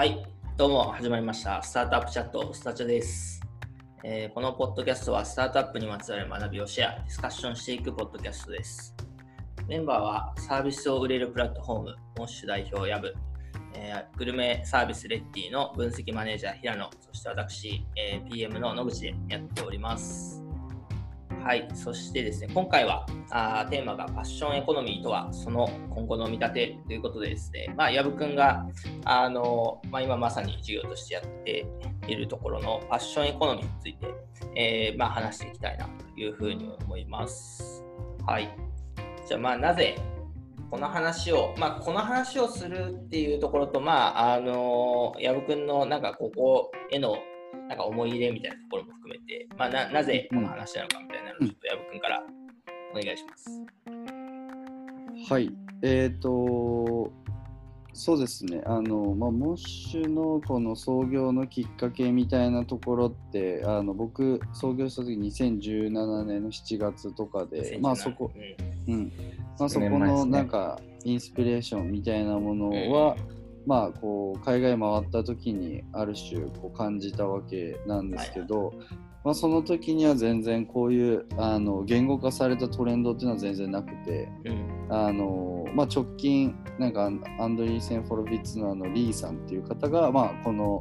[0.00, 0.24] はい、
[0.56, 1.62] どうも始まりました。
[1.62, 3.42] スタートアップチャット、スタチャです、
[4.02, 8.96] えーこのポッドキャストはスタートアップにまつわる学びをシェア、ディスカッションしていくポッドキャストです。
[9.68, 13.14] メンバーはサービスを売れるプラットフォーム、モッシュ代表ヤブ、
[13.74, 20.42] えーグルメサービスレッティの分析マネージャー平野、そして私、えー PM の野口でやっております。
[21.44, 28.66] はい、そしてですね、今回はあテーマがファッションエコノミーとはその今後の見立てということでですね、まあ、薮君が
[29.04, 31.66] あの、まあ、今まさに授業としてやって
[32.08, 34.14] いるところのファッションエコノミーについて、
[34.54, 37.84] えーまあ、話していきたいなというふうに思います。
[38.26, 38.54] はい。
[39.26, 39.96] じゃあ、まあ、なぜ
[40.70, 47.16] この話を、まあ、この話をするっていうところと、まあ、あの、薮君のなんかここへの
[47.68, 52.22] なんか思い入れみたいなところも含めて、まあ、なぜこの話なのかみたいなちょっと薮君から。
[52.92, 53.62] お願いします。
[55.32, 55.50] はい、
[55.82, 57.10] えっ、と、
[57.92, 68.30] そうですね、あの、まあ、モッシュのこの創業のきっかけみたいなところって、あの僕、創業した時2017年の7月とかで、まあそこ、
[68.86, 68.94] うん。
[68.94, 69.12] うん、
[69.58, 73.16] まあそこのなんかインスピレーションみたいなものは、
[73.66, 78.72] まあこう海外回った時にある種こう感じたわけなんですけど、
[79.22, 84.86] まあ、その時には全然こういうあの言語化されたトレンドっていうのは全然なくてうん。
[84.88, 90.80] あの、まあ、直近なんかアンドリーセン・フォロビッツのあのリーさんっていう方が、まあ、この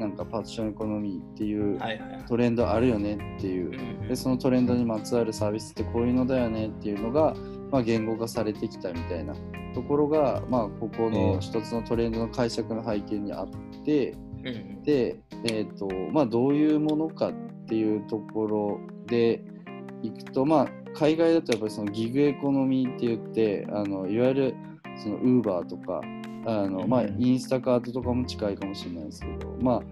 [0.00, 2.24] なんかパッションエコノミーっていうはいはいはい。
[2.24, 3.70] トレンドあるよねっていう
[4.02, 7.34] うんでそのトレンドにまつわるサービスってこういうのだよねっていうのが、
[7.70, 9.34] まあ、言語化されてきたみたいな
[9.74, 13.48] ところが、まあ、ここの一つのトレンドの解釈の背景にあっ
[13.84, 14.10] て、
[14.44, 19.42] うんで、えーとまあ、どういうものかっていうところで
[20.02, 24.54] いくと、まあ、海外だとやっぱりそのギグエコノミーって言ってあのいわゆる
[25.02, 26.00] そのウーバーとか
[26.46, 27.22] あの、まあ、うん。
[27.22, 29.82] インスタカートとかも近いかもしれないですけど、ま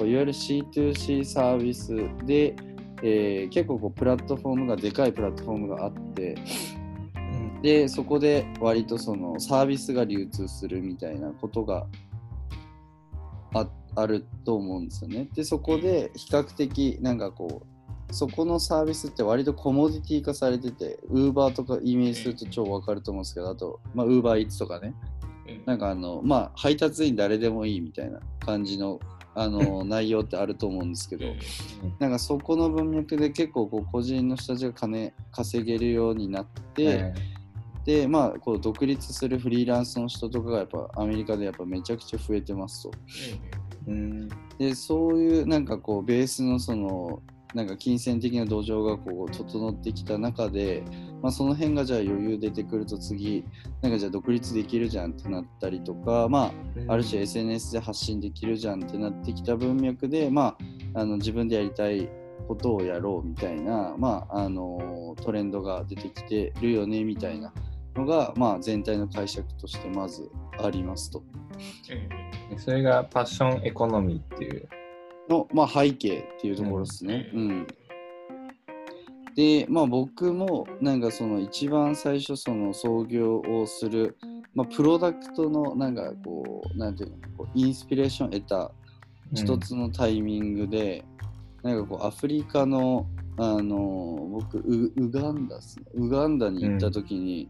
[0.00, 1.94] あ、いわゆる C2C サービス
[2.24, 2.54] で、
[3.02, 6.36] えー結構こうプラットフォームがでかいプラットフォームがあって
[7.62, 11.86] でそこで割とそのサービスが流通するみたいなことが
[13.54, 13.68] あ
[14.00, 15.28] あると思うんですよね。
[15.34, 17.78] でそこで比較的なんかこう
[18.10, 24.94] そこのサービスって割とコモディティ化されてて、ウーバーとかイメージすると超わかると思うんですけど、あと、まあ、ウーバーイーツとかね、
[25.46, 25.62] うん。
[25.66, 28.98] なんかあの、まあ、配達員誰でもいいみたいな感じの
[29.34, 31.26] あの 内容ってあると思うんですけど、
[31.98, 37.12] なんかそこの文脈で結構こう個人の人たちが金稼げるようになって、
[37.84, 42.90] でまあこう独立するフリーランスの人とかがやっぱアメリカでやっぱめちゃくちゃ増えてますと。
[43.86, 44.28] うん。
[44.58, 47.22] でそういうなんかこうベースのその
[47.54, 50.82] なんか金銭的な土壌がこう整ってきた中で、
[51.22, 53.44] まあ、その辺がじゃあ余裕出てくると次
[53.80, 56.52] なんかじゃあ独立できるじゃんってなったりとかま
[56.88, 60.58] あある種 SNS で発信できるじゃんってなってきた文脈で、ま
[60.94, 62.08] あ、あの自分でやりたい
[62.46, 67.52] ことをやろうみたいな、まあ、あのトレンドが出てきてるよねみたいな
[67.98, 70.30] のが、まあ、全体の解釈としてまず
[70.62, 71.22] ありますと。
[72.56, 74.68] それがパッションエコノミーっていう。
[75.28, 77.30] の、まあ、背景っていうところですね。
[77.34, 77.66] ううんん
[79.34, 84.16] で、まあ、僕もなんかその一番最初その創業をする、
[84.52, 88.72] まあ、プロダクトのなんかこうなんていうのこうインスピレーションを得た
[89.34, 91.04] 一つのタイミングで、
[91.62, 97.48] なんかこうアフリカのあの僕ウウガンダですねウガンダに行った時に、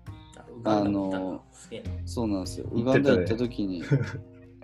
[0.64, 1.42] あの
[2.04, 2.66] そうなんですよ。
[2.70, 3.82] ウガンダ行った時に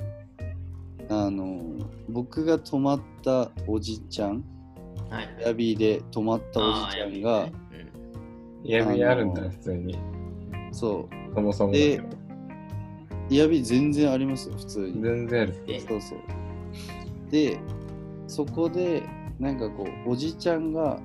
[1.09, 1.77] あの
[2.09, 4.45] 僕が泊まったおじちゃん
[5.11, 5.37] はい。
[5.41, 7.49] エアビーで泊まったおじちゃんが、
[8.65, 9.99] イヤビあるんだ、普通に。
[10.73, 12.05] そそもそもだけど。
[12.05, 12.09] う
[13.31, 15.03] エアビー全然ありますよ普通に。
[15.03, 15.67] 全然ある。
[15.67, 16.19] でそうそう。
[17.31, 17.59] で
[18.27, 19.03] そこで
[19.39, 21.01] なんかこうおじちゃんが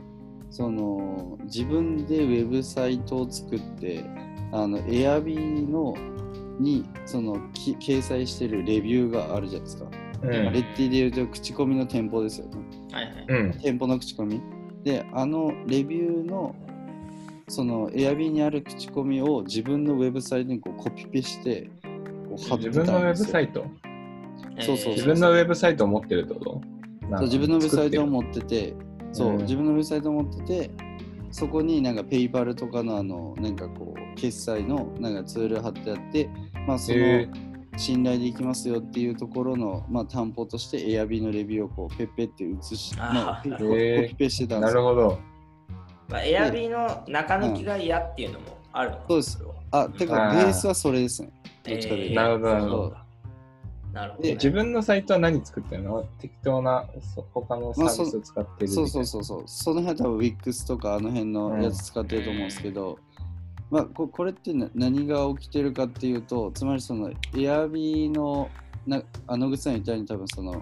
[0.49, 4.03] その自分でウェブサイトを作って
[4.51, 5.95] あのエアビーの
[6.59, 9.85] にそのき掲載してるレビューがあるじゃないですか、
[10.23, 10.29] うん。
[10.29, 12.57] レッティで言うと口コミの店舗ですよね。
[12.91, 13.25] はいはい。
[13.27, 13.59] うん。
[13.61, 14.41] 店舗の口コミ。
[14.83, 16.55] であのレビューの
[17.47, 21.69] そのエアビーにある口コミを自分のウェブサイトにこうコピペして
[22.29, 23.65] こう貼って自分のウェブたんですよサイト
[24.59, 24.93] そうそう。
[24.93, 26.61] 自分のウェブサイトを持ってるってこと？
[27.17, 28.73] そう自分のウェブサイトを持持ってて
[29.11, 29.37] そう、うん。
[29.37, 30.71] 自分のウェブサイトを持ってて
[31.31, 36.29] そこになんかペイパルとかのあのなんかこう決済のなんかツール貼ってあって
[36.67, 37.33] まあそへの
[37.77, 44.81] 信頼できますよっていうところの、まあ、担保としてエアビーのレビューをこうペッペって写し、まあ、コペしてたんでなすよ。
[44.81, 45.19] るほど。
[46.09, 49.43] まあ、エアビーの中抜きが嫌っていうのもあるのかそうです。
[49.71, 51.31] あてかベースはそれですね。
[51.63, 52.21] どっちかというと。
[52.21, 52.39] えー。
[52.43, 53.08] なるほど
[53.93, 54.33] なるほどそうで。
[54.35, 56.03] 自分のサイトは何作ってるの？
[56.19, 59.43] 適当なそ他のサービスを使ってるそうそうそうそう。
[59.45, 62.99] その辺は多分 Wix とかあの辺のやつ使ってると思うんですけど、
[63.71, 68.49] まあここれってな何が起きてるかっていうと、つまりその Airb の
[68.85, 70.61] なあのぐさんみたいに多分その、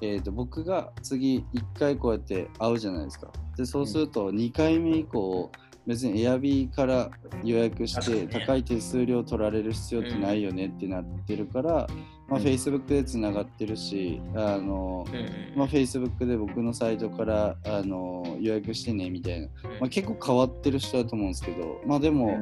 [0.00, 3.28] えー、と僕が次1回こうやって会うじゃないですか。
[3.56, 5.50] でそうすると2回目以降、
[5.86, 7.10] 別に Airb から
[7.42, 11.86] 予約して高い手数料取られる必要ってないよねってなってるから、
[12.34, 12.46] まあ、うん。
[12.46, 15.06] Facebook でつながってるし、あの
[15.54, 22.38] まあ、Facebook で僕のサイトからあの予約してねみたいな、うんまあ、結構変わってる人だと思うんですけど、まあでも、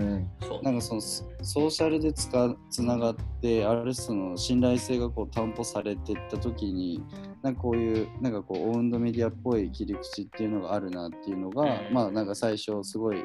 [0.62, 7.02] なんかそのソソーシャルでつかつながって、ある種その信頼性がこう担保されていったときに、
[7.42, 11.94] なんかこういう、なんかこう、オウンドメディアっぽい切り口っていうのがあるなっていうのが、うん。
[11.94, 13.24] まあなんか最初すごい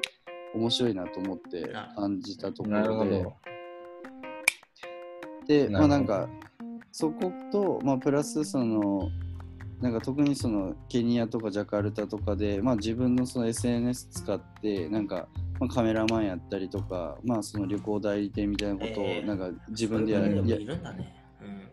[0.55, 3.56] 面白いなと思ってな感じたとこなるろで、ほど。
[5.47, 6.27] で、まあなんか、
[6.91, 9.09] そこと、まあプラスその、
[9.81, 15.27] なんか特にそのケニアとかジャカルタとかで、まあ自分のその SNS 使って、なんか、
[15.59, 21.23] まあ、カメラマンやったりとか、まあその旅行代理店みたいなことをえーなんか自分でや,、そういうのもやいるんだね。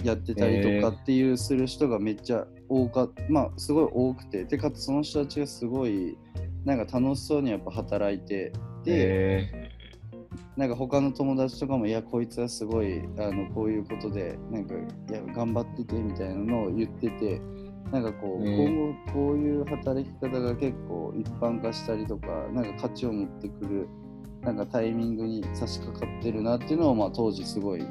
[0.00, 0.06] うん。
[0.06, 6.16] やってたりとかっていうする人がめっちゃ多かまあすごい多くて、でかつその人たちがすごい
[6.64, 8.52] なんか楽しそうにやっぱ働いて、
[8.84, 9.63] で、え
[10.56, 17.40] なんか他の友達とかも、いや、こいつはすごい、あの、こういうことで、なんか、いや、頑張っててみたいなのを言ってて、
[17.90, 23.88] なんかこう、ね今後こういう働き方が結構一般化したりとか、なんか価値を持ってくる、
[24.42, 27.84] なんかタイミングに差し掛かってるなっていうのを、まあ当時すごい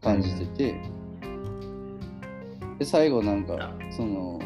[0.00, 0.80] 感じてて、
[2.78, 4.38] で、最後なんか、その、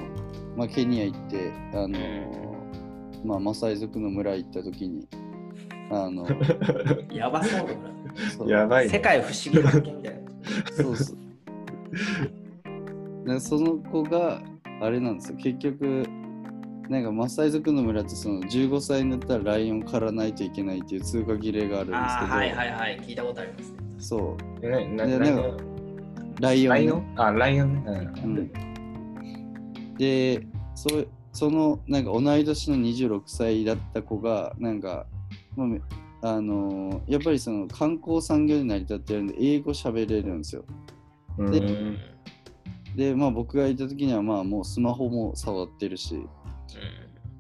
[0.56, 1.98] まあケニア行って、あの、
[3.24, 5.06] まあマサイ族の村行った時に、
[5.92, 6.26] あの、
[7.12, 7.68] やばそう
[8.46, 8.50] だな。
[8.50, 8.92] やばいね。
[8.92, 10.20] 世界不思議発見みたいな。
[10.72, 11.18] そうそう。
[13.26, 14.42] なんかその子が
[14.80, 16.04] あれなんですよ結局
[16.88, 23.00] なんかマサイ族の村ってその15歳になったらライオン狩らないといけないっていう通過儀礼があるんですけど、はいはいはい。
[23.00, 23.76] 聞いたことありますね。
[23.98, 25.42] そうえななでなんか
[26.40, 27.12] ライオン,、ライオン？
[27.16, 27.80] あ、ライオンね。
[27.86, 28.50] ううんん、
[29.96, 30.88] でそ
[31.32, 35.06] そのなんか同い年の26歳だった子がなんか、
[35.56, 35.80] まあめ
[36.22, 40.64] あのーやっぱりその観光産業で成り立ってるんで英語喋れるんですよ。
[41.38, 41.50] うん。
[41.50, 41.98] でうん。
[42.96, 46.26] でまあ僕がいた時にはまあもうスマホも触ってるし。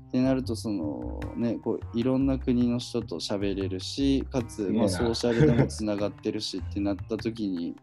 [0.08, 7.74] ってなるとそのねこういろんな国の人と喋れるしかつ、まあ、ソーシャルでもつながってるしってなった時に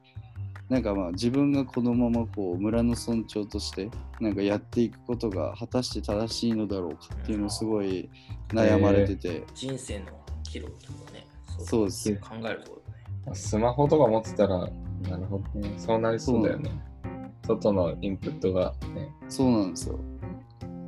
[0.69, 3.89] なんかまあ自分がこのままこう村の村長として
[4.21, 8.07] なんかやっていくことが果たして正しいのだろうかっていうのをすごい
[8.49, 10.05] 悩まれてて、人生の
[10.49, 11.27] 岐路とかね。
[11.59, 12.81] そうです考えるとこ
[13.25, 13.35] ろね。
[13.35, 15.73] スマホとか持ってたら、なるほどね。
[15.77, 16.71] そうなりそうだよね。
[17.45, 19.11] 外のインプットがね。
[19.27, 19.99] そうなんですよ。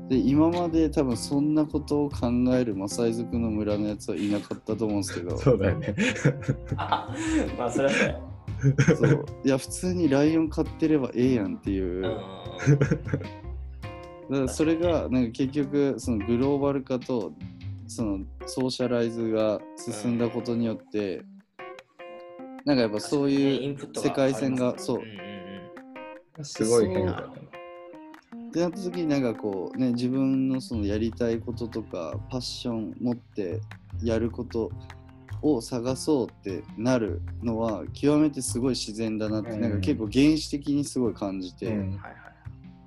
[0.09, 5.95] で今まで多分そんなことを考えるマサイ族の村のやつはいなかったと思うんですけどそうだよね。
[6.75, 7.15] あ
[7.57, 7.93] まあ、それは
[8.97, 12.05] そういや普通にライオン飼ってればええやんっていう。
[12.05, 12.11] うん
[14.31, 17.33] だからそれがなんか結局そのグローバル化と
[17.93, 21.25] そのソーシャライズが進んだことによって
[22.63, 25.15] なんかやっぱそういう世界線がそううんうん
[26.38, 26.41] う。
[26.41, 27.12] んすごい変化。
[27.13, 33.60] ってなった時になんかこうね自分のそのやりたいこととかパッション持って
[34.01, 34.71] やること
[35.41, 39.62] を探そうってなるのは極めてすごい自然だなって、うん。
[39.62, 41.91] なんか結構原始的にすごい感じて、うん。
[41.91, 42.30] はいはい。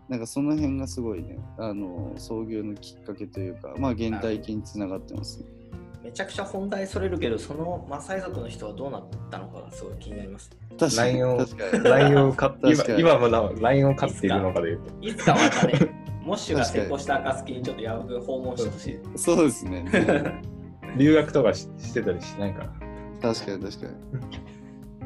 [0.09, 5.47] なんかその辺がすごいねあの創業のきっかけというかまあ原体験につながってますね。
[6.05, 10.59] めちゃくちゃ本題それるけど、そのマサイ族の人はどうなったのかがすごい気になりますね。
[10.79, 15.09] 確かにライオン確かにライオンを飼って、確かに今今もなライオンを飼っているのかで言うと。
[15.09, 15.73] いつかまたね、
[16.23, 18.99] モッシュが成功した暁にちょっとヤブ訪問してほしい。
[19.17, 20.43] そうですね。
[20.99, 23.33] 留学とかししてたりしないから。
[23.33, 24.54] 確かに確かに。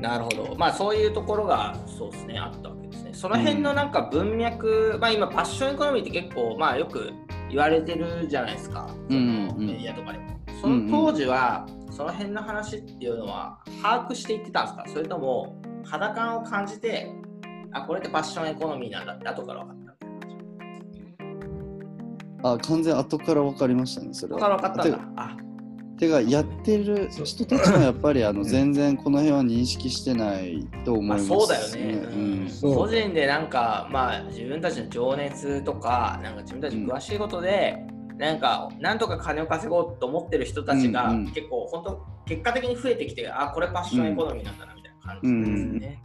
[0.00, 0.54] なるほど。
[0.56, 3.10] まあそういうところがそうですね、あったわけですね。
[3.12, 7.12] その辺のなんか文脈、まあ今パッションエコノミーって結構まあよく
[7.50, 8.86] 言われてるじゃないですか。
[8.88, 10.38] そのうんうんメディアとかでも。
[10.60, 14.84] その当時はその辺の話っていうのは把握していってたんですか？
[14.88, 17.12] それとも肌感を感じて、
[17.72, 19.76] あ、これってパッションエコノミーなんだって後から分かっ
[22.40, 22.50] た。
[22.50, 24.62] あ、完全後から分かりましたね、それ後からは。
[24.62, 24.98] 分かったんだ。
[25.16, 25.36] あ、
[25.98, 31.92] てか、やってる人たちもやっぱりあの全然この辺は認識してないと思います、そうだよね。
[32.62, 32.74] ううん。
[32.74, 37.76] 個人でなんかまあ自分たちの情熱とかなんか自分たちの詳しいことで、
[38.16, 41.26] なんかなんとか金を稼ごうと思ってる人たちが、うんうん。
[41.32, 46.02] 結構本当結果的に増えてきてあこれパッションエコノミーなんだなみたいな感じですね。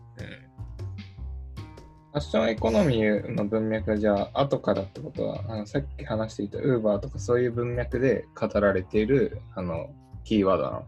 [2.13, 9.89] ファッションエコノミーの文脈はじゃあ後からってことはあのさっき話していた Uber とかそういう文脈で語られているあの
[10.23, 10.85] キーワードなの？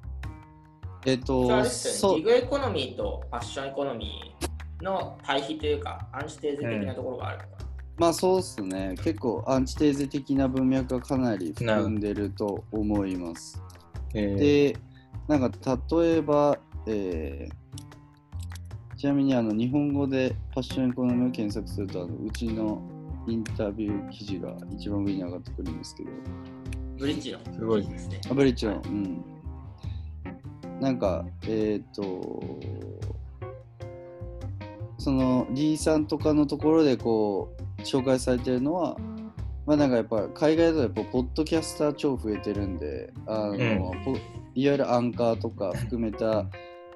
[1.08, 7.66] えっ、と、そうね、ギグエコノミーとファッションエコノミーの対比というか、アンチテーゼ的なところがあるのかな。
[7.98, 8.96] まあそうですね。
[9.04, 13.60] 結構アンチテーゼ的な文脈はかなり含んでると思います。
[14.14, 14.36] えー
[14.74, 14.78] で、
[15.28, 17.66] なんか例えば、えー
[19.06, 22.82] ちなみにあの日本語でファッションエコノミーを検索するとあのうちの
[23.28, 26.10] インタビュー記事が一番上に上がってくるんですけど、
[26.98, 28.20] ブリッジのすごいですね。
[28.32, 29.24] アブリッジの、うん。
[30.82, 32.60] なんか、えっ、と、
[34.98, 38.98] その、リーさんとかのところでこう、紹介されてるのは、
[39.68, 44.18] まあなんかやっぱ海外だとやっぱポッドキャスター超増えてるんで、あの、うんポ
[44.56, 46.48] いわゆるアンカーとか含めた、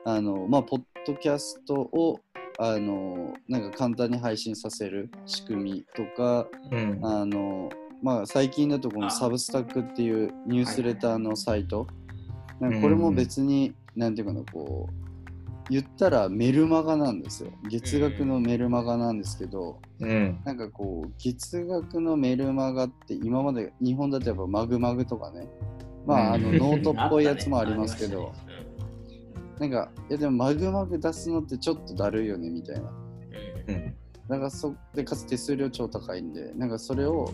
[0.06, 2.20] あの、まあポッドキャストを、
[2.60, 7.00] あの、なんか簡単に配信させる仕組みとか、うん。
[7.04, 7.70] あの
[8.02, 9.12] まあ、最近だとこのあ。
[9.12, 11.88] サブスタックっていうニュースレターのサイト、
[12.60, 12.82] なんかうん。
[12.84, 14.94] これも別に、なんていうかな、こう、
[15.70, 17.52] 言ったらメルマガなんですよ。
[17.70, 20.40] 月額のメルマガなんですけど、うん。
[20.44, 25.48] なんかこう、月額のメルマガって今まで日本だとやっぱまぐまぐとかね、
[26.06, 26.58] まあ、あのうん。
[26.58, 28.34] ノートっぽいやつもありますけど、
[29.60, 32.92] なんか、いやでもまぐまぐ出すのってちょっとだるいよねみたいな。
[33.68, 33.96] うんうん
[34.30, 37.34] なんかそでかつ手数料超高いんで、なんかそれを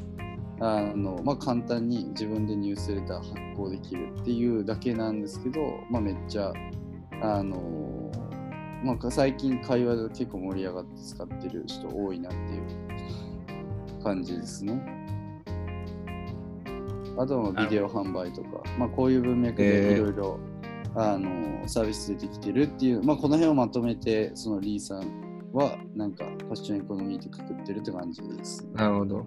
[0.61, 6.53] あの、まあ、簡単に自分でニュースレター発行できるっていうだけなんですけど、まあ、めっちゃ、
[7.21, 8.09] あの
[8.83, 12.59] まあ、最近会話で結構盛り上がって使ってる人多いなってい
[13.99, 14.81] う感じですね。
[17.17, 20.39] あとはビデオ販売とか、まあ、こういう文脈でいろいろ、
[20.95, 28.65] あのサービス出てきてるっていう、まあ、この辺をまとめてそのリーさんはなんかファッションエコノミーってくくってるって感じです。
[28.73, 29.25] なるほど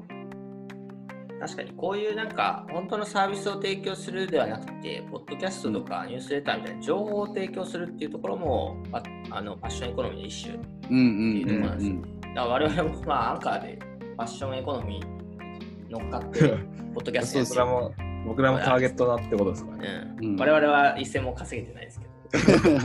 [1.40, 10.56] 確かにこういうなんか本当のサービスを提供するではなくて、ポッドキャストとかニュースレターみたいな情報を提供するっていうところも、ああのファッションエコノミーの一種。
[10.56, 16.40] だかうんうんっていうところなんですようんら我々もまあアンカーでファッションエコノミー乗っかって、
[16.94, 22.78] ポッドキャストやって僕らもターゲットだってことですかねうんうん我々は一銭も稼げてないですけど。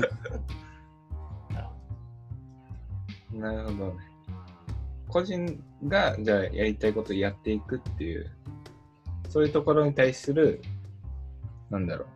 [3.40, 3.94] なるほどね
[5.08, 8.30] 個人がじゃあやりたいことをやっていくっていう
[9.28, 10.62] そういうところに対する
[11.70, 12.08] なんだろう、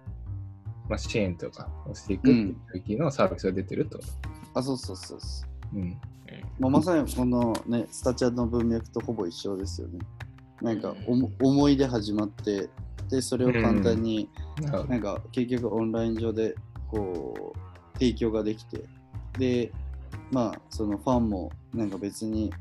[0.90, 4.00] まあ、支援とかをしていくっていう時のサービスが出てると、
[4.54, 5.80] あ、そうそうそうそう。
[5.80, 5.98] うん
[6.60, 10.00] まあ、まさにこのね、スタチャの文脈とほぼ一緒ですよね。
[10.62, 12.70] なんかおも思いで始まって、
[13.10, 14.30] で、それを簡単に、
[14.62, 16.56] なんか結局オンライン上で
[16.90, 18.84] こう提供ができて、
[19.38, 19.72] で、
[20.32, 22.52] まあそのファンもなんか別に、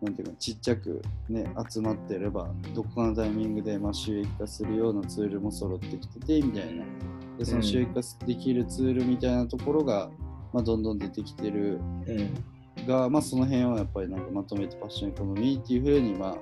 [0.00, 6.84] なんていうかちっちゃくね、集まってれば、どこかのタイミングでまあ収益化するようなツールも揃ってきてて、みたいな。
[7.38, 10.10] で、その収益化できるツールみたいなところが、
[10.52, 12.34] まあどんどん出てきてるうん
[12.86, 16.36] が、まあ、その辺はやっぱりなんかまとめてファッションエコノミーっていうふうに、まあ、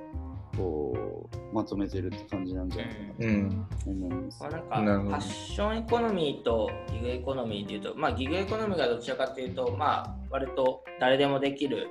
[0.60, 3.48] こうまとめてるって感じなんじゃないかうん。
[3.48, 4.42] なと思います。
[4.42, 4.82] まあ、。
[4.82, 11.88] なんかファッションエコノミーとギグエコノミーでいうと、まあ、ギグエコノミーがどちらかというと、まあ、割と誰でもできる、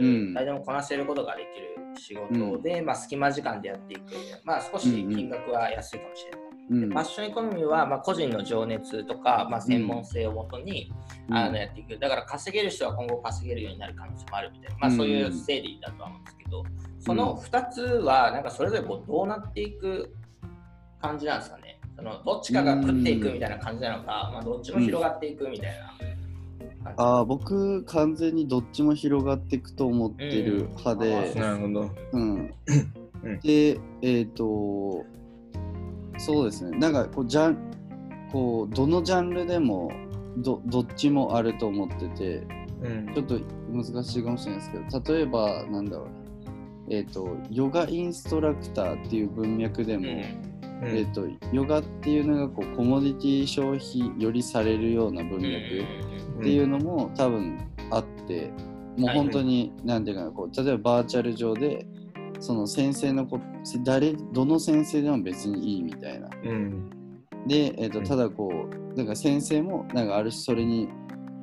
[0.00, 0.34] うん。
[0.34, 4.02] 誰でもこなせることができる仕事で、まあ、隙間時間でやっていく
[4.44, 6.41] まあ、少し金額は安いかもしれない。
[6.70, 6.80] うん。
[6.80, 10.92] でファッションエコノミーは、まあ、個人の情熱とか、まあ、専門性をもとに、
[11.30, 11.98] あのやっていく。
[11.98, 16.64] だから稼げる人は今後稼げるようになる可能性もあるみたいな、まあ、そういう整理だとは思うんですけど、
[17.00, 20.14] その2つはなんかそれぞれこうどうなっていく
[21.00, 21.80] 感じなんですかね。
[21.96, 26.12] そのどっちかが食っていくみたいな感じなのか、まあ、どっちも広がっていくみたいな。
[26.96, 31.40] あー僕完全にどっちも広がっていくと思ってる派で、うん。
[31.40, 31.90] なるほど。
[32.12, 32.54] うん。
[33.22, 33.40] うん。
[33.40, 35.04] でえっ、と
[36.18, 36.78] そうですね。
[36.78, 37.58] なんかこうジャン
[38.32, 39.92] こうどのジャンルでも
[40.38, 42.46] どどっちもあると思ってて
[42.82, 43.14] うん。
[43.14, 43.40] ちょっと
[43.70, 46.08] 難しいかもしれないですけど例えばなんだろう
[46.90, 50.52] えっ、とヨガインストラクターっていう文脈でも、うん。
[50.84, 55.84] えー、とヨガっていうのがこうコモディティ消費よりされるような文脈
[56.40, 57.58] っていうのも多分
[57.90, 58.50] あって、
[58.98, 61.86] もう本当に何ていうかなこう例えばバーチャル上で
[62.42, 63.40] その先生のこ
[63.84, 66.28] 誰どの先生でも別にいいみたいな。
[66.44, 66.90] うん
[67.46, 70.88] で、えー、うんとただこうなんか先生もなんかある種それに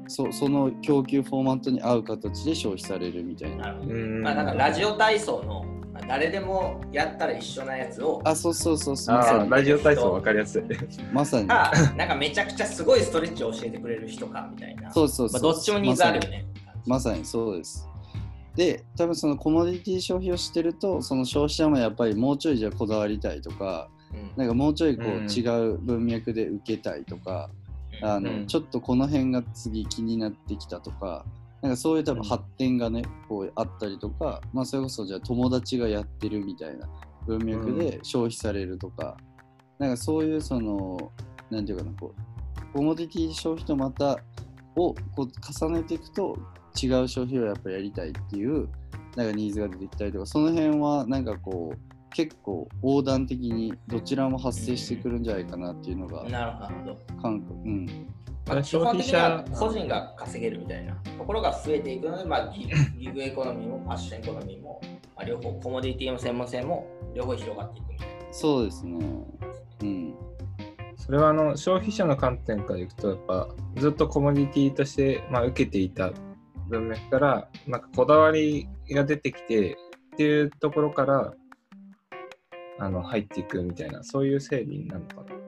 [0.07, 3.67] そその供給フォーマットに合う形で消費されるみたいな。
[3.67, 3.93] なるほど。
[3.93, 5.63] うんまあ、なんかラジオ体操の
[5.93, 10.63] まあ誰でもやったら一緒なやつを、あそうそうそうそうまラジオ体操わかりやすい
[11.13, 14.91] まさにか、なんかめちゃくちゃすごいストレッチを教えてくれる人かみたいな。
[14.91, 16.45] そうそうそう、まあ、どっちもニーズあるよね。
[16.85, 17.88] まさにそうです。
[18.59, 24.31] で多分そのコモディティ消費をしてるとその消費者もやっぱりもうちょいじゃこだわりたいとかうん。
[24.35, 25.39] なんかもうちょいこううん違
[25.71, 27.49] う文脈で受けたいとか、
[28.01, 28.47] あのうん。
[28.47, 31.25] ちょっとこの辺が次気になってきたとか
[31.61, 36.89] なんかそういう多分発展がねこうあったりとか、まあ、それこそじゃあ友達がやってるみたいな
[37.27, 39.15] 文脈で消費されるとか、
[39.77, 41.11] なんかそういうその
[41.49, 44.19] なんていうかなこうコモディティ消費とまた
[44.75, 46.37] をこう重ねていくと
[46.81, 48.69] 違う消費をやっぱりやりたいっていう
[49.15, 57.21] なんかニーズが出てきたりとかその辺はなんかこう結構横断的にどちらも発生してくるんじゃないかなっていうのがなるほどなるほど。
[57.21, 58.07] 感覚うん
[58.47, 64.81] まあ、基消費本的には者個人が稼げるみたいなところが増えていくので、まあ、ギギグエコノミーもファッションエコノミーも、
[65.15, 68.13] まあ、両方コモディティも専門性も両方広がっていくみたいな。
[68.31, 68.99] そうですね
[69.81, 70.15] うん
[70.97, 76.11] それはあの消費者の観点からいくとやっぱずっとコモディティとして、まあ、受けていた
[76.69, 79.73] 文脈からなんかこだわりが出てきて
[80.13, 81.33] っていうところから
[82.79, 85.39] あの入っていくみたいなそういう整理になるのかな。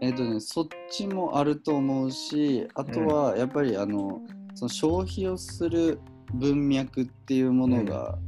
[0.00, 4.20] えっ、とねそっちもあると思うしあとはやっぱりあの、
[4.54, 6.00] その消費をする
[6.34, 8.18] 文脈っていうものが、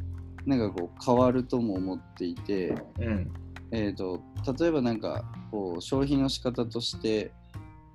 [0.47, 3.31] なんかこう変わるとも思っていて、うん。
[3.73, 4.23] えー、と
[4.57, 7.33] 例えばなんかこう消費の仕方として、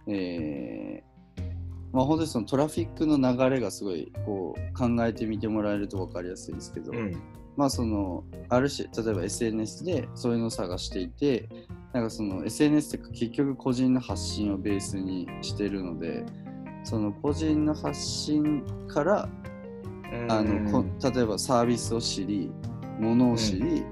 [0.08, 1.09] えー
[1.92, 7.22] まあ、本当にそのトラフィックの流れがすごいこう考えてみてもらえると分かりやすいですけど、うん。
[7.58, 11.50] まあそのある種例えば SNS でそういうのを探していて
[11.92, 16.26] なんかその SNS って結局個人の発信をベースにしてるので
[16.84, 19.30] その個人の発信から
[20.30, 22.52] あのこ例えばサービスを知り
[23.00, 23.86] 物を知り、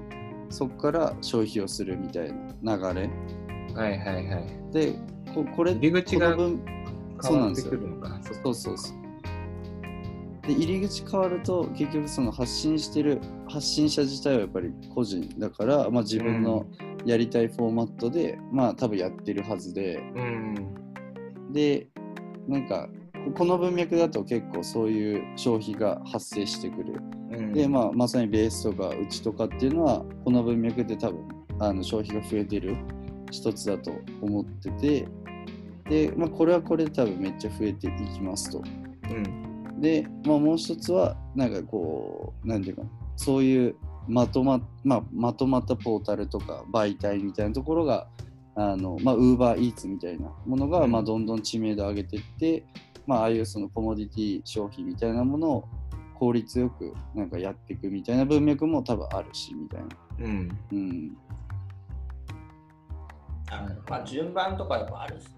[0.50, 3.10] そこから消費をするみたいな流れ。
[3.74, 4.72] はいはいはい。
[4.72, 4.94] で
[5.34, 6.36] ここれ入り口が
[7.22, 7.70] 変わってなんですよ。
[7.72, 8.20] くるのかな。
[8.22, 9.08] そうそうそう。
[10.46, 16.66] で入り口変わると結局その発信してる発信者自体はやっぱり個人だから、まあ、自分の
[17.04, 19.96] やりたいフォーマットで、まあ多分やってるはずで。
[20.16, 21.52] うん。
[21.52, 21.88] で
[22.46, 22.88] なんか
[23.26, 26.94] ここの文脈だと結構そういう消費が発生してくる。
[27.30, 31.28] うん、で、まあ、まさにベースとかうちとかっていうのはこの文脈で多分
[31.60, 32.76] あの消費が増えてる
[33.30, 35.08] 一つだと思ってて
[35.88, 38.62] で、まあ、これはこれで多分めっちゃ増えていきますと。
[39.10, 39.80] うん。
[39.80, 48.08] で、まあ、もう一つはなんかこうなんていうかなそういうまとま,、まあ、まとまったポータルとか媒体みたいなところが
[48.60, 52.64] あのまあ、ウーバーイーツみたいなものが、うんまあ、どんどん知名度を上げていって、
[53.06, 55.64] まあ、ああいうそのコモディティ消費みたいなものを
[56.18, 59.86] 効率よくなんかやっていくみたいな文脈も多分あるしみたいな。
[60.18, 60.58] うん。
[60.72, 61.16] うん。
[63.50, 65.34] あまあ、順番とかやっぱあるんですね。
[65.36, 65.37] じ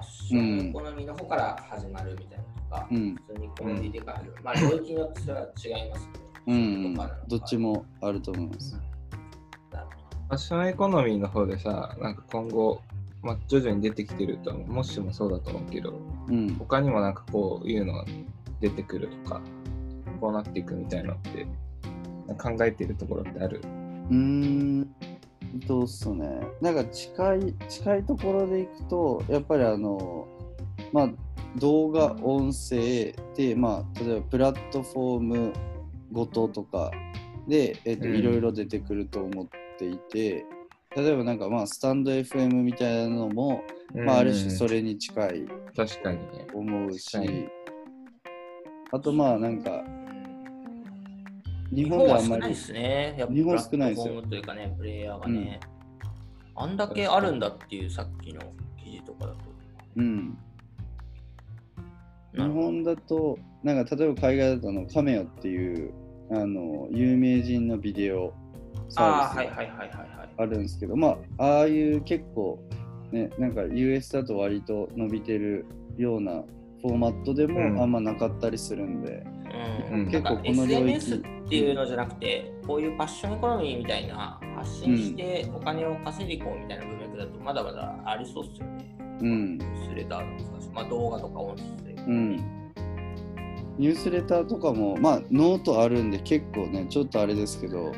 [0.00, 3.14] ッションエコノミーの方から始まるみたいなとか、うん。
[3.14, 4.42] 普通にコモディティから始まる。
[4.42, 6.94] まあ、領域によってそれは違いますけど、うん。
[7.28, 8.74] どっちもあると思います。
[8.74, 12.80] ファッションエコノミーの方でさ、なんか今後、
[13.22, 15.92] まあ、徐々に出てきてると思う、もしもそうだと思うけど、
[16.28, 16.54] うん。
[16.54, 18.04] 他にもなんかこういうのが
[18.60, 19.40] 出てくるとか、
[20.20, 21.46] こうなっていくみたいのって、
[22.38, 23.60] 考えてるところってある？
[23.60, 24.94] うーん。
[25.66, 26.40] どうっすね。
[26.60, 30.28] なんか近い、近いところでいくと、やっぱりあの、
[30.92, 31.10] まあ、
[31.56, 35.52] 動画、音声で、まあ、例えばプラットフォーム
[36.12, 36.90] ごととか
[37.48, 40.44] で、えっとうんいろいろ出てくると思っていて、
[40.96, 43.62] 例えばなんかまあ、スタンド FM みたいなのも、
[43.94, 44.76] まあ、ある種それ。
[44.76, 45.44] れに近い
[45.76, 46.46] 確かにね。
[46.54, 47.18] 思うし
[48.92, 49.99] あとまあなんか、ど
[51.70, 53.14] 日日本であんまり本は少ないで、すね。
[53.18, 55.60] やっぱ日本少ないですよというかね、プレイヤーがね、
[56.54, 58.40] あんだけあるんだっていうさっきの
[58.82, 59.38] 記事とかだと。
[59.96, 60.38] うん。
[62.34, 65.92] 日本だと、なんか例えば海外だとあのカメオっていう
[66.30, 68.32] あの有名人のビデオ
[68.88, 70.20] サービスが。
[70.40, 72.58] あるんですけど、まあ、ああいう結構、
[73.12, 75.66] ね、なんか US だと割と伸びてる
[75.98, 76.42] ような
[76.82, 77.74] フォーマットでうん。
[77.74, 79.24] もあんまなかったりするんで、
[79.90, 80.06] うん、うん。
[80.06, 80.92] 結構この領域。
[80.92, 88.96] SNS っていうのじゃなくて、こういう passion economy みたいな発信してお金を稼いでいこうみたいな文脈だとまだまだありそうですよね。
[89.20, 89.58] うん。
[89.58, 91.64] ニュースレターとか、まあ、動画とか音声。
[92.06, 92.36] うん、
[93.78, 97.92] ニュースレターとかも、まあ、ノートあるんで結構ね、ちょっとあれですけど、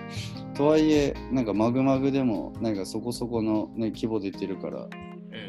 [0.55, 4.89] とはいえ、なんかまぐまぐでも、なんかそこそこの、ね、規模出てるから、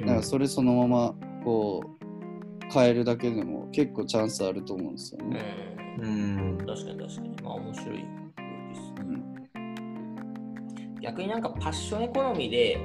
[0.02, 0.06] うん。
[0.06, 2.03] なんかそれそのままこう
[2.74, 5.44] 変えるだけでも結構チャンスあると思うんですようね。
[6.00, 6.08] ん、う
[6.54, 6.58] ん。
[6.66, 7.36] 確かに確かに。
[7.44, 9.18] まあ面白いですうね。
[9.18, 9.34] ん
[11.02, 12.80] 逆になんかパッションエコノミーで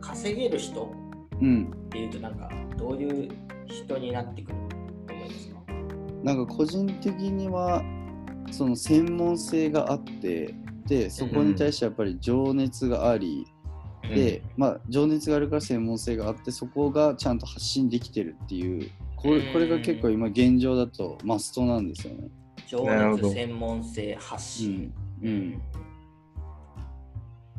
[0.00, 0.92] 稼げる人
[1.40, 3.28] うん、っていうとなんかどういう
[3.66, 4.58] 人になってくる
[5.08, 5.60] と思いますか？
[6.22, 7.82] なんか個人的には
[8.50, 10.54] その専門性があって
[10.86, 13.46] でそこに対してやっぱり情熱があり、
[14.02, 18.90] で、まあ、情熱があるから専門性があってそこがちゃんと発信できてるっていう
[19.22, 22.28] これこれが結構今現状だとマストなんですよね。
[22.66, 24.92] 情熱、専門性、発信。
[25.22, 25.62] うん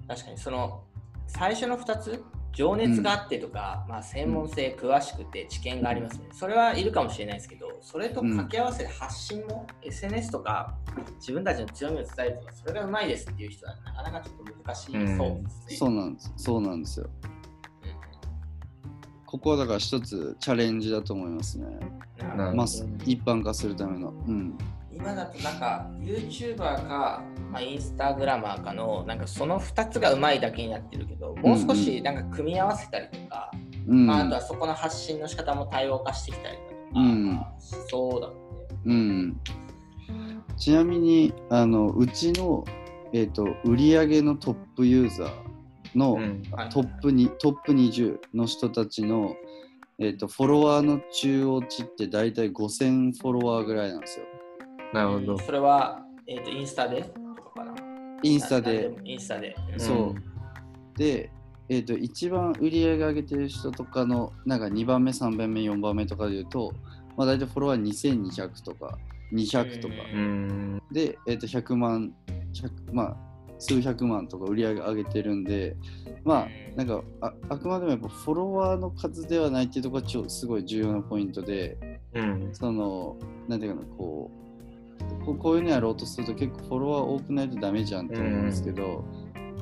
[0.06, 0.84] 確かにその
[1.28, 6.26] 最初の2つ情熱があってとか、まあ、専門性詳しくて知見がありますね。
[6.32, 10.76] それはいるかもしれないですけど、それと掛け合わせて発信も、SNS とか
[11.15, 15.78] 自分たちの強みを伝えるとか、それがうまいですっていう人はなかなかちょっと難しいそうですね。
[15.78, 17.10] そうなんですそうなんですよ。
[19.34, 21.65] ここはだから一つチャレンジだと思いますね。
[22.22, 22.65] うんなるほどまあ、
[23.04, 24.10] 一般化するための。
[24.28, 24.56] うん。
[24.91, 33.50] 今だとなんか YouTuber か、まあ、インスタグラマーかのなんかその2つがうまいだけになってるけどもう少しなんか組み合わせたりとか、
[33.88, 34.06] うん。
[34.06, 38.86] まあ、あとはそこの発信の仕方も多様化してきたりとか、うんしそうだもんね。
[38.86, 39.41] うん、
[40.58, 42.63] ちなみにあのうちの、
[43.13, 45.42] えー、と売り上げのトップユーザー
[45.95, 46.17] の
[46.71, 49.36] トップに、トップ20の人たちの、
[49.99, 54.25] えー、とフォロワーの中央値って大体5000フォロワーぐらいなんですよ。
[54.93, 55.38] なるほど。
[55.39, 57.73] それは、えー、とインスタでとかかな？
[58.23, 58.89] インスタで。
[58.89, 59.56] なインスタで。
[59.73, 60.34] うんそう
[60.97, 61.32] で、
[61.69, 66.71] えー、と一番売り上げ上げてる人とかのなんか2番目3番目4番目とかでいうと、
[67.17, 68.97] まあ、大体フォロワー2200とか
[69.34, 69.93] 200とか。
[70.13, 70.82] うん。
[70.91, 72.13] で、えー、と100万
[72.53, 75.76] 100まあ数百万とか売り上げ上げてるんで
[76.24, 81.78] まあなんかああくまでもやっぱフォロワーの数ではないっていうところがちょすごい重要なポイントで
[82.13, 82.50] うん。
[82.54, 84.32] そのなんていうかなこ
[85.22, 89.04] うこうこういうのやろうとすると結構フォロワー多くないとダメじゃんって思うんですけど、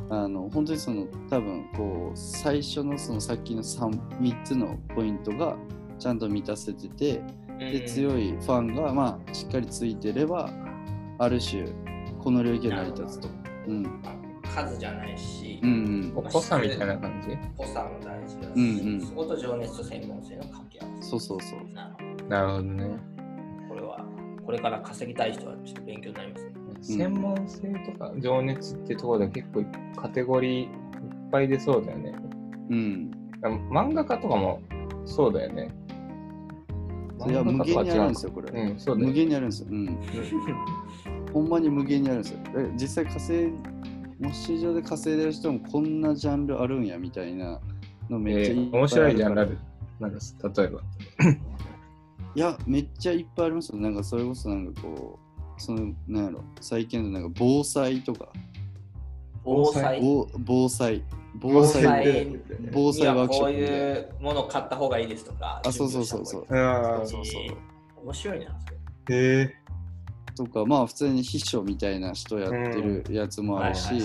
[0.10, 5.58] あの本当にその多分こう最初のそのさっきの 3, 3つのポイントが
[5.98, 7.22] ちゃんと満たせてて
[7.60, 10.50] で強いファンがまあしっかりついてれば
[11.18, 11.66] ある種
[12.20, 13.41] この領域が成り立つと。
[13.68, 14.02] うん
[14.54, 17.38] 数じゃないし、うんうん、濃さみたいな感じ？
[17.58, 21.10] 濃さも大事だし、うんうんそこと情熱と専門性の掛け合わせ。
[21.10, 21.60] そうそうそう。
[21.74, 23.00] なるほどなるほどね。
[23.70, 24.06] これは、
[24.46, 26.52] これから稼ぎたい人はちょっと勉強になりますね。
[26.82, 29.64] 専門性とか情熱ってところで結構
[29.96, 30.70] カテゴリーいっ
[31.32, 32.16] ぱい出そうだよね。
[32.70, 33.12] うん。
[33.44, 34.62] あ漫画家とかも
[35.06, 35.70] そうだよね。
[37.28, 38.30] いや、無限にあるんですよ。
[38.30, 38.62] よ、これ。
[38.62, 39.68] うん、そう無限にあるんですよ。
[39.70, 39.86] うん。
[41.34, 42.40] ほんまに無限にあるんですよ。
[42.58, 43.52] え実際稼い、
[44.20, 47.60] もし市場で稼いでる人もこんなジャンルあるんやみたいな
[48.10, 49.58] のめっちゃいっぱいえー面白いジャンルあるる。
[50.00, 50.18] なんか
[50.62, 50.82] 例えば。
[52.34, 53.80] いや、めっちゃいっぱいありますよ。
[53.80, 55.20] なんかそれこそなんかこ
[55.58, 58.30] う、その、なんやろ、最近のなんか防災とか、
[59.44, 60.00] 防災？
[60.02, 61.04] 防防災、
[61.40, 62.40] 防防災、災
[62.72, 65.62] 防災ワークショこうップみたいうものを買った方がいいですとか。
[65.66, 68.46] あそうそうそうそうあそうそう面白いな。
[68.46, 68.52] へ
[69.10, 69.61] え。
[70.36, 74.02] とか、まあ普通に秘書みたいな人やってるやつもあるし、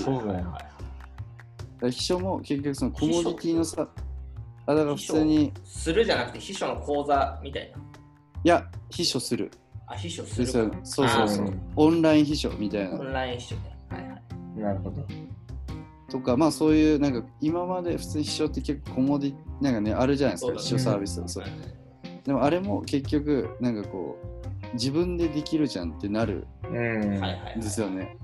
[1.83, 3.89] 秘書も結局そのコモディティのさ、
[4.67, 7.79] あだから普通に、するじゃなくて秘書の講座みたいな。
[7.79, 9.51] いや、秘書する。
[9.87, 10.77] あ、秘書するか。
[10.83, 11.53] そうそうそう。
[11.77, 12.99] オンライン秘書みたいな。
[12.99, 13.61] オンライン秘書で。
[13.89, 14.61] はいはい。
[14.61, 15.07] なるほど。
[16.11, 21.23] とか、まあそういう、なんか今まで普通に秘書って結構コモディ、なんかね、あるじゃないですか、ね秘書サービス。
[21.27, 21.45] そう
[22.25, 24.36] でもあれも結局、なんかこう、
[24.77, 27.21] 自分でできるじゃんってなるうん。
[27.57, 28.17] ですよね。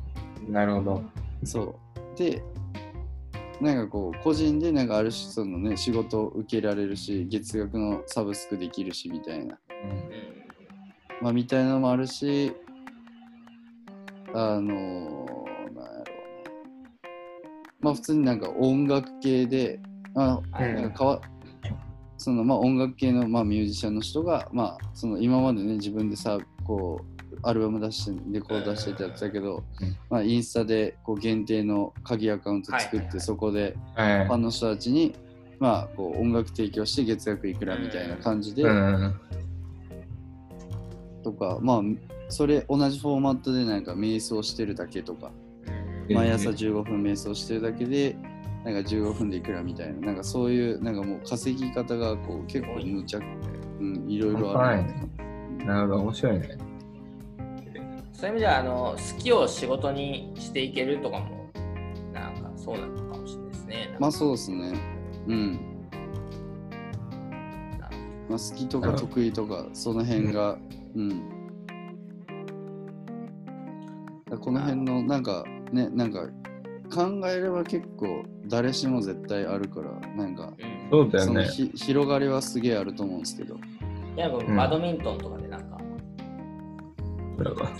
[0.48, 1.02] なるほど。
[1.44, 2.18] そう。
[2.18, 2.42] で、
[3.60, 9.58] なんかこう、個人でなんかある種そのね、仕事を受けられるし、月額のサブスクできるしみたいな。
[9.68, 10.32] うん
[11.22, 12.52] まあ、みたいなのもあるし、
[14.34, 16.04] あのー、なんやろうな。
[17.80, 19.80] まあ、普通になんか音楽系で、
[20.16, 21.20] あはいなんかかわ
[22.22, 29.96] そのまあ音楽系のまあミュージシャンの人が、まあ、その今までね、自分でさ、こう、アルバム出して、レコード出してってやってたけど、うん。
[30.08, 35.16] まあ、インスタでこう限定の鍵アカウント作って、そこではいファンの人たちに、
[35.58, 39.20] まあ、こう音楽提供して月額いくらみたいな感じで、うん。
[41.24, 41.82] とか、まあ、
[42.28, 45.32] それ同じフォーマットでなんか瞑想してるだけとか、
[46.08, 46.14] うん。
[46.14, 48.16] 毎朝15分瞑想してるだけで、
[48.64, 53.24] なんか15分でいくらみたいな、なんかそういう、なんかもう稼ぎ方がこう結構むちゃく、
[53.80, 54.92] うん、いろいろあるな
[55.58, 56.58] となるほど、面白いね。
[58.12, 61.50] そういう意味ではあの好きを仕事にしていけるとかも
[62.12, 63.96] なんかそうなのかもしれないですね。
[63.98, 64.74] まあそうですね。
[65.26, 65.52] うん。
[67.80, 67.90] な
[68.28, 70.56] まあ、好きとか得意とか、その辺が、
[70.94, 71.22] うん。
[74.40, 76.28] この辺の、なんかね、なんか
[76.92, 81.44] 考えれば結構誰しも絶対あるから、なんか、うんそうだよね。
[81.44, 83.56] ひ広がりはすげえあると思うんですけど。
[84.14, 85.80] いやもうバドミントンとかでなんか、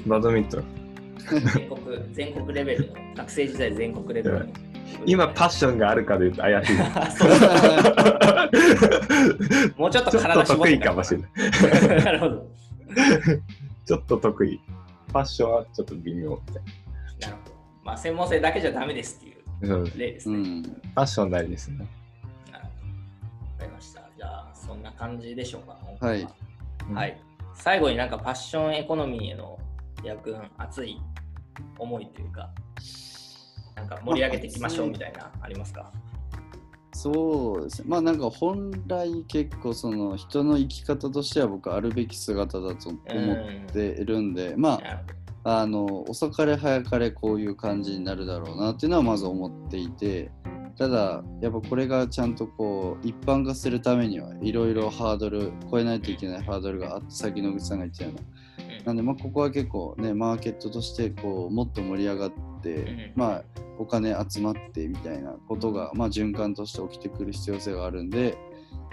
[0.07, 0.64] バドミントン。
[1.29, 1.81] 全国
[2.12, 4.53] 全国レベルの学生時代全国レベルの
[5.07, 6.77] 今パッションがあるかで言うと怪しい。
[7.16, 7.31] そう
[9.77, 11.31] もうちょっとちょっ体絞得意かもしれない。
[12.05, 12.46] なるほど。
[13.85, 14.61] ちょっと得意。
[15.09, 16.82] ファッションはちょっと微妙みたいな。
[17.92, 20.37] まあ、専門性だけじゃダメですっていう例ですね。
[20.37, 20.62] うん。
[20.62, 21.87] ァッション大事ですね。
[22.50, 22.87] なるほど。
[22.87, 24.09] わかりました。
[24.16, 25.68] じゃあ、そんな感じでしょう
[26.00, 26.07] か。
[26.07, 26.26] はい。
[26.94, 27.20] はい。
[27.52, 29.59] 最後になんかファッションエコノミーへの
[30.02, 31.02] 役ん熱い
[31.78, 32.48] 思いというか、
[33.76, 35.92] なんか盛り上げていきましょうみたいな、ありますか？
[36.92, 37.87] そうですね。
[37.88, 50.31] まあなんか本来結構その人の生き方としては僕あるべき姿だと思っているんで、まあなるほどあの遅かれ早かれこういう感じになるだろうなっていうのはまず思っていて
[50.76, 58.24] ただやっぱこれがちゃんとこう一般化するためにはいろいろハードル超えないといけないハードルがあってさっき野口さんが言ったようなうん
[58.85, 63.45] なんでまあここは結構ねマーケットとしてこうもっと盛り上がって、うんまあ
[63.79, 68.37] お金集まってみたいなことが、まあ、循環として起きてくる必要性があるんで、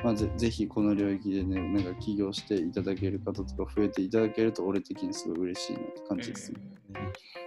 [0.03, 6.59] まあ、ぜぜひこの領域でねなんか起業していただける方とか増えていただけると俺的にすごい嬉しいなって感じですね。
[6.95, 7.39] うん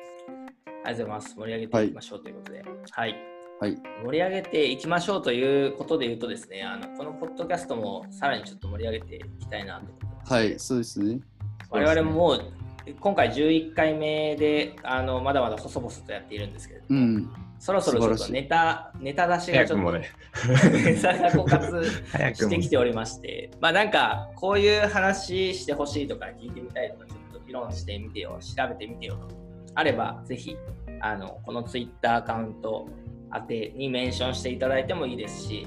[0.85, 1.37] ありがとうございます。
[1.37, 2.65] 盛り上げていきましょうということで。
[2.91, 3.17] はい。
[3.61, 3.77] はい。
[4.05, 10.33] 盛り上げていきましょうということで言うとですね、あのこのポッドキャストもさらにちょっと盛り上げていきたいなと思ってます。
[10.33, 11.21] はい、そうですね。
[11.73, 12.53] 我々ももう
[13.01, 17.31] 今回11回目であのまだまだ細々とやっているんですけれども、うん。
[17.59, 20.11] そろそろちょっとネタネタ出しがちょっと、ね。
[20.85, 22.51] ネタが枯渇 早くも。
[22.51, 29.29] してきておりまして、まあなんかこういう話してほしいとか聞いてみたいとかちょっと議論してみてよ、調べてみてよと。
[29.75, 30.57] あればぜひ
[31.01, 32.87] あのこのツイッターアカウント
[33.35, 35.67] 宛てにメンションしていただいてもいいですし、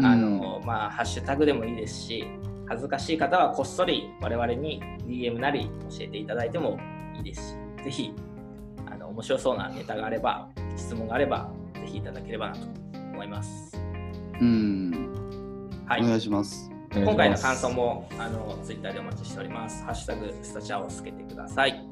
[0.00, 2.24] あのまあハッシュタグでもいいですし、
[2.72, 6.78] 恥ずかしい方はこっそり我々に DM なり教えていただいても
[7.14, 8.14] いいですし、ぜひ
[8.90, 12.66] あの面白そうなネタがあれば、質問があれば、ぜひいただければなと
[13.12, 13.76] 思います。
[14.40, 15.12] うん。
[15.86, 16.02] はい。
[16.02, 16.70] お願いします。
[16.94, 19.84] 今回の感想もあのツイッターでお待ちしております。
[19.84, 21.86] ハッシュタグスタチャをつけてください。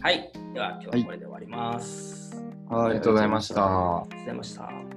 [0.00, 0.32] はい。
[0.54, 2.34] では今日はこれで終わります。
[2.34, 3.64] はいありがとうございました。
[3.64, 4.87] ありがとうございました。